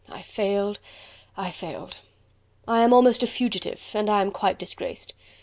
[0.09, 0.79] I failed...
[1.37, 1.97] I failed...
[2.67, 5.13] I am almost a fugitive and I am quite disgraced.